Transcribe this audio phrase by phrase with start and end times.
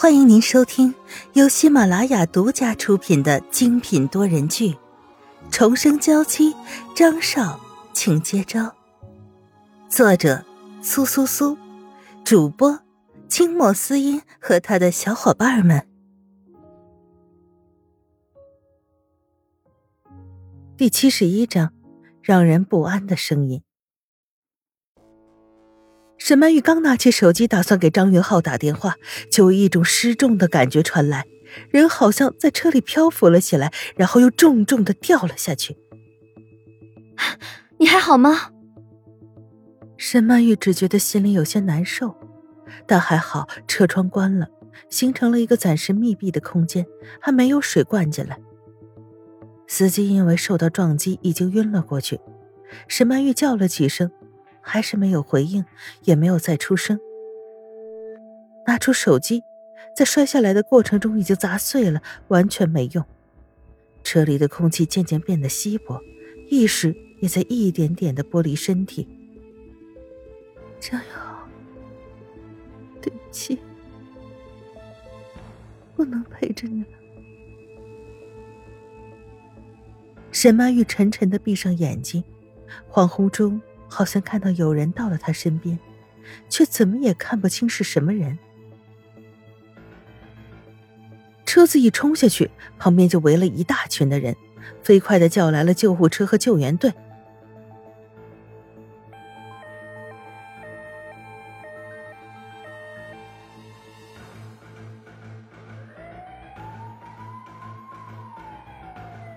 [0.00, 0.94] 欢迎您收听
[1.34, 4.70] 由喜马拉雅独家出品的精品多人剧
[5.50, 6.54] 《重生娇妻》，
[6.96, 7.60] 张少，
[7.92, 8.74] 请接招。
[9.90, 10.42] 作者：
[10.80, 11.58] 苏苏苏，
[12.24, 12.80] 主播：
[13.28, 15.86] 清末思音和他的小伙伴们。
[20.78, 21.74] 第七十一章，
[22.22, 23.62] 让人不安的声音。
[26.20, 28.94] 沈曼玉刚拿起手机，打算给张云浩打电话，
[29.32, 31.24] 就有一种失重的感觉传来，
[31.70, 35.78] 人好像在车里漂浮了起来，然后又重重的掉了下去。
[37.78, 38.50] 你还好吗？
[39.96, 42.14] 沈曼玉只觉得心里有些难受，
[42.86, 44.46] 但还好车窗关了，
[44.90, 46.86] 形成了一个暂时密闭的空间，
[47.18, 48.38] 还没有水灌进来。
[49.66, 52.20] 司机因为受到撞击已经晕了过去，
[52.86, 54.10] 沈曼玉叫了几声。
[54.60, 55.64] 还是没有回应，
[56.02, 56.98] 也没有再出声。
[58.66, 59.42] 拿出手机，
[59.96, 63.04] 在摔下来的过程中已经砸碎了，完全没用。
[64.04, 66.00] 车里的空气渐渐变得稀薄，
[66.48, 69.08] 意识也在一点点的剥离身体。
[70.78, 71.48] 江瑶，
[73.02, 73.58] 对不起，
[75.96, 76.88] 不能陪着你了。
[80.32, 82.22] 沈曼玉沉沉的闭上眼睛，
[82.90, 83.60] 恍惚中。
[83.90, 85.78] 好像看到有人到了他身边，
[86.48, 88.38] 却怎么也看不清是什么人。
[91.44, 94.36] 车子一冲下去，旁边就围了一大群的人，
[94.84, 96.92] 飞快的叫来了救护车和救援队。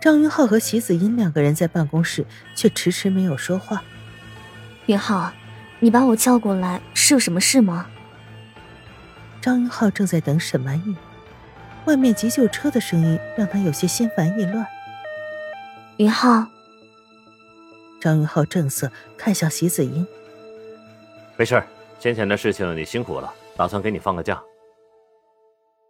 [0.00, 3.84] 张云浩和席子音两个人在办公室，却迟迟没有说话。
[4.90, 5.32] 云浩，
[5.78, 7.88] 你把我叫过来是有什么事吗？
[9.40, 10.96] 张云浩正在等沈曼玉，
[11.86, 14.66] 外面急救车的声音让他有些心烦意乱。
[15.98, 16.44] 云浩，
[18.00, 20.04] 张云浩正色看向席子英，
[21.36, 21.62] 没事
[22.00, 24.42] 先前的事情你辛苦了，打算给你放个假。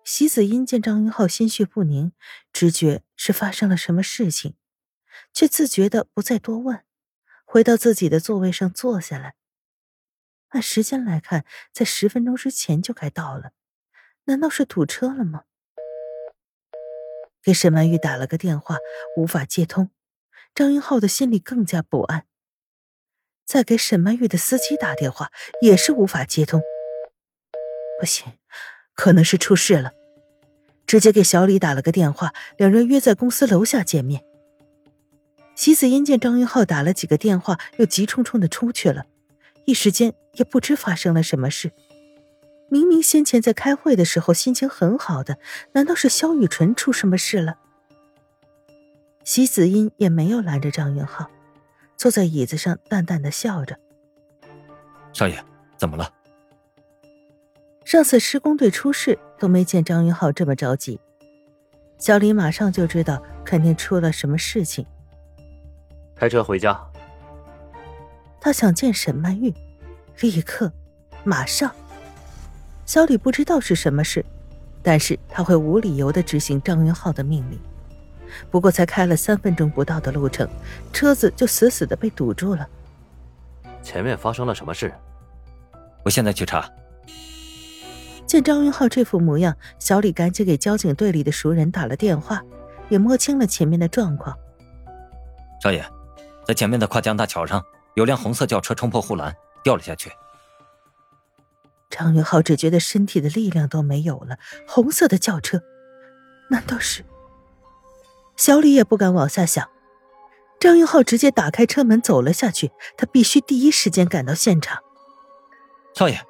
[0.05, 2.13] 席子英见张云浩心绪不宁，
[2.53, 4.57] 直觉是发生了什么事情，
[5.33, 6.81] 却自觉的不再多问。
[7.53, 9.35] 回到自己的座位上坐下来。
[10.51, 13.51] 按时间来看，在十分钟之前就该到了，
[14.27, 15.43] 难道是堵车了吗？
[17.43, 18.77] 给沈曼玉打了个电话，
[19.17, 19.91] 无法接通，
[20.55, 22.25] 张云浩的心里更加不安。
[23.45, 26.63] 再给沈曼玉的司机打电话，也是无法接通。
[27.99, 28.35] 不行，
[28.95, 29.91] 可能是出事了，
[30.87, 34.25] 直接给小李打了个电话，两人约在公司楼下见面。
[35.61, 39.05] 席子英见张云浩打了几个电话，又急冲冲的出去了，
[39.67, 41.71] 一时间也不知发生了什么事。
[42.71, 45.37] 明明先前在开会的时候心情很好的，
[45.73, 47.59] 难道是萧雨纯出什么事了？
[49.23, 51.29] 席子英也没有拦着张云浩，
[51.95, 53.79] 坐在椅子上淡淡的笑着
[55.13, 55.45] ：“少爷，
[55.77, 56.11] 怎么了？”
[57.85, 60.99] 上次施工队出事都没见张云浩这么着急，
[61.99, 64.87] 小李马上就知道肯定出了什么事情。
[66.21, 66.79] 开车回家。
[68.39, 69.55] 他想见沈曼玉，
[70.21, 70.71] 立刻，
[71.25, 71.75] 马上。
[72.85, 74.23] 小李不知道是什么事，
[74.83, 77.59] 但是他会无理由的执行张云浩的命令。
[78.51, 80.47] 不过才开了三分钟不到的路程，
[80.93, 82.69] 车子就死死的被堵住了。
[83.83, 84.93] 前面发生了什么事？
[86.05, 86.71] 我现在去查。
[88.27, 92.43] 见张云浩这副模样，小李赶紧给交警队里的熟人打了电话，
[92.91, 94.37] 也摸清了前面的状况。
[95.63, 95.83] 少爷。
[96.51, 100.11] 在前面的跨江大桥上，有辆红色轿车冲破护栏掉了下去。
[101.89, 104.37] 张云浩只觉得身体的力量都没有了。
[104.67, 105.63] 红色的轿车，
[106.49, 107.05] 难道是？
[108.37, 109.69] 小李也不敢往下想。
[110.59, 114.83] 张云浩直接打开车门走了下去，他必须第一时间赶到现场。
[115.95, 116.21] 少爷，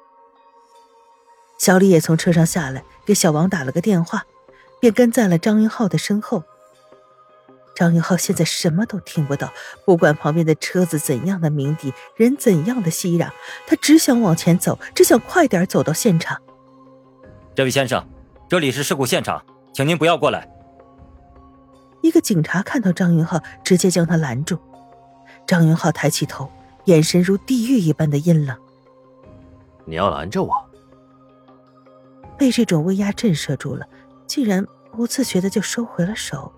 [1.57, 4.27] 小李也从车上下来，给小王打了个电话，
[4.79, 6.43] 便跟在了张云浩的身后。
[7.75, 9.51] 张云浩现在什么都听不到，
[9.85, 13.29] 不管旁边的车子怎样的鸣笛，人怎样的熙攘，
[13.65, 16.39] 他只想往前走，只想快点走到现场。
[17.55, 18.07] 这位先生，
[18.47, 20.47] 这里是事故现场，请您不要过来。
[22.01, 24.59] 一个警察看到张云浩，直接将他拦住。
[25.47, 26.49] 张云浩抬起头，
[26.85, 28.55] 眼神如地狱一般的阴冷。
[29.85, 30.53] 你要拦着我？
[32.37, 33.87] 被这种威压震慑住了，
[34.27, 36.51] 竟然不自觉的就收回了手。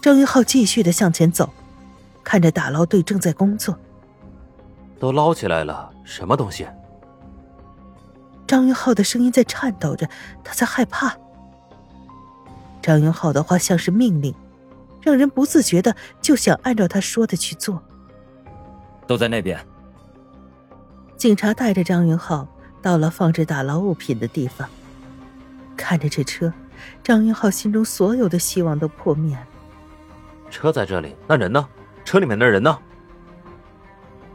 [0.00, 1.48] 张云浩继续的向前走，
[2.22, 3.78] 看着打捞队正在工作。
[4.98, 6.66] 都捞起来了，什么东西？
[8.46, 10.08] 张云浩的声音在颤抖着，
[10.42, 11.16] 他在害怕。
[12.82, 14.34] 张云浩的话像是命令，
[15.00, 17.82] 让人不自觉的就想按照他说的去做。
[19.06, 19.58] 都在那边。
[21.16, 22.46] 警察带着张云浩
[22.82, 24.68] 到了放置打捞物品的地方，
[25.76, 26.52] 看着这车，
[27.02, 29.46] 张云浩心中所有的希望都破灭了。
[30.54, 31.68] 车在这里，那人呢？
[32.04, 32.78] 车里面的人呢？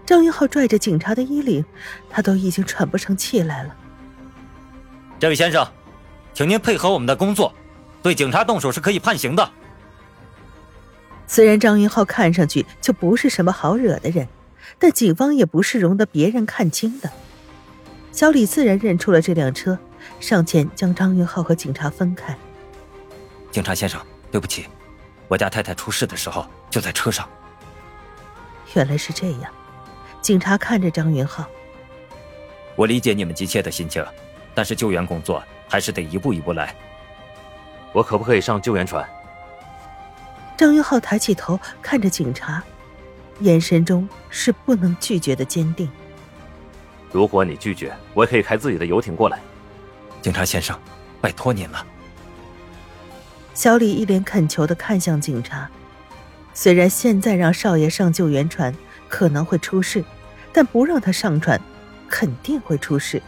[0.06, 1.64] 张云浩拽着警察的衣领，
[2.10, 3.74] 他都已经喘不上气来了。
[5.18, 5.66] 这位先生，
[6.34, 7.54] 请您配合我们的工作，
[8.04, 9.50] 对警察动手是可以判刑的。
[11.26, 14.28] 虽然张云浩看上去就不是什么好惹的人，
[14.78, 17.10] 但警方也不是容得别人看轻的。
[18.12, 19.78] 小李自然认出了这辆车，
[20.20, 22.36] 上前将张云浩和警察分开。
[23.52, 24.02] 警察先生，
[24.32, 24.66] 对不起，
[25.30, 27.30] 我家太太出事的时候就在车上。
[28.74, 29.50] 原来是这样。
[30.22, 31.46] 警察看着张云浩，
[32.76, 34.06] 我理解你们急切的心情，
[34.54, 36.76] 但是救援工作还是得一步一步来。
[37.94, 39.08] 我可不可以上救援船？
[40.58, 42.62] 张云浩抬起头看着警察，
[43.40, 45.90] 眼神中是不能拒绝的坚定。
[47.14, 49.40] 如果你拒绝，我也可以开自己的游艇过来。
[50.22, 50.78] 警察先生，
[51.22, 51.86] 拜托您了。
[53.60, 55.70] 小李一脸恳求的看向警察，
[56.54, 58.74] 虽然现在让少爷上救援船。
[59.10, 60.02] 可能会出事，
[60.54, 61.60] 但不让他上船，
[62.08, 63.22] 肯定会出事。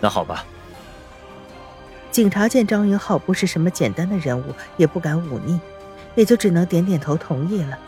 [0.00, 0.44] 那好吧。
[2.10, 4.44] 警察见张云浩不是什么简单的人物，
[4.76, 5.60] 也不敢忤逆，
[6.16, 7.78] 也就只能点点头同意了。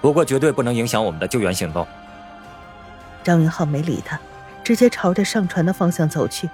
[0.00, 1.86] 不过绝对不能影响我们的救援行动。
[3.22, 4.18] 张云浩没理他，
[4.64, 6.50] 直接朝着上船的方向走去。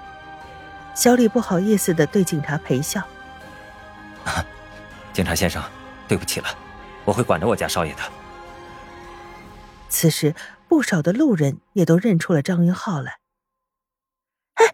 [0.93, 3.01] 小李不好意思的对警察陪笑
[5.13, 5.63] ：“警察先生，
[6.07, 6.47] 对不起了，
[7.05, 8.01] 我会管着我家少爷的。”
[9.89, 10.35] 此时，
[10.67, 13.19] 不少的路人也都认出了张云浩来。
[14.53, 14.73] 哎，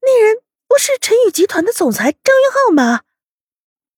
[0.00, 3.02] 那人不是陈宇集团的总裁张云浩吗？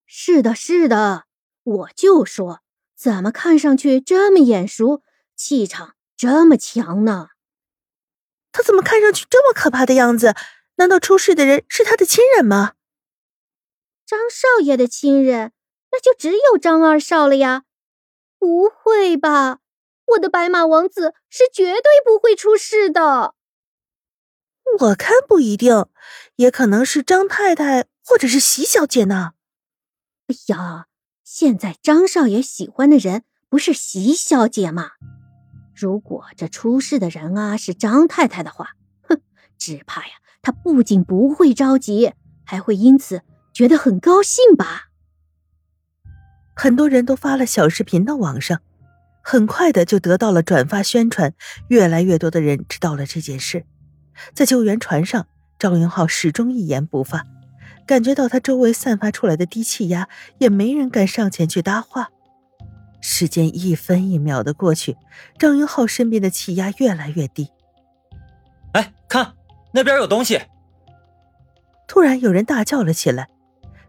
[0.06, 1.26] 是的，是的，
[1.62, 2.62] 我就说，
[2.96, 5.02] 怎么看上去这么眼熟，
[5.36, 7.28] 气场这么强呢？
[8.52, 10.34] 他怎么看上去这么可怕的样子？
[10.76, 12.75] 难道出事的人是他的亲人吗？
[14.06, 15.50] 张少爷的亲人，
[15.90, 17.64] 那就只有张二少了呀？
[18.38, 19.58] 不会吧？
[20.12, 23.34] 我的白马王子是绝对不会出事的。
[24.78, 25.86] 我看不一定，
[26.36, 29.32] 也可能是张太太或者是席小姐呢。
[30.28, 30.86] 哎呀，
[31.24, 34.92] 现在张少爷喜欢的人不是席小姐吗？
[35.74, 38.70] 如果这出事的人啊是张太太的话，
[39.02, 39.20] 哼，
[39.58, 42.12] 只怕呀，她不仅不会着急，
[42.44, 43.22] 还会因此
[43.56, 44.90] 觉得很高兴吧。
[46.54, 48.60] 很多人都发了小视频到网上。
[49.22, 51.32] 很快的就得到了转发宣传，
[51.68, 53.64] 越来越多的人知道了这件事。
[54.34, 55.26] 在救援船上，
[55.58, 57.24] 张云浩始终一言不发，
[57.86, 60.06] 感觉到他周围散发出来的低气压，
[60.36, 62.10] 也没人敢上前去搭话。
[63.00, 64.98] 时间一分一秒的过去，
[65.38, 67.48] 张云浩身边的气压越来越低。
[68.72, 69.32] 哎，看
[69.72, 70.42] 那边有东西！
[71.88, 73.28] 突然有人大叫了起来，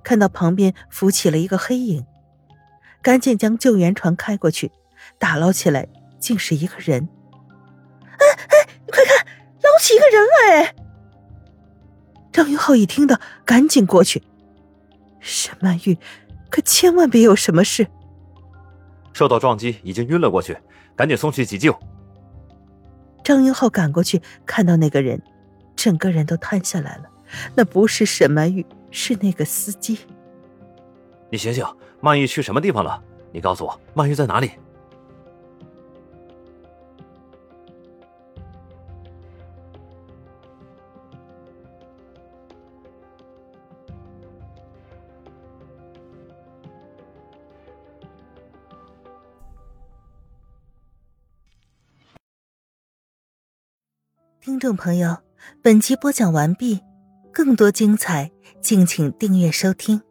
[0.08, 2.06] 看到旁边浮起了一个黑影，
[3.02, 4.72] 赶紧将救援船开过去。
[5.20, 5.86] 打捞起来，
[6.18, 7.10] 竟是一个人！
[8.18, 9.28] 哎哎，你快看，
[9.62, 10.76] 捞起一个人来！
[12.32, 14.24] 张云浩一听到，赶紧过去。
[15.20, 15.98] 沈曼玉，
[16.50, 17.86] 可千万别有什么事！
[19.12, 20.58] 受到撞击，已经晕了过去，
[20.96, 21.78] 赶紧送去急救。
[23.26, 25.22] 张云浩赶过去，看到那个人，
[25.76, 27.04] 整个人都瘫下来了。
[27.56, 28.66] 那不是沈曼玉，
[28.98, 30.00] 是那个司机。
[31.30, 31.64] 你醒醒，
[32.02, 33.00] 曼玉去什么地方了？
[33.32, 34.50] 你告诉我，曼玉在哪里？
[54.42, 55.18] 听众朋友，
[55.62, 56.80] 本集播讲完毕，
[57.38, 60.02] 更多精彩，敬请订阅收听。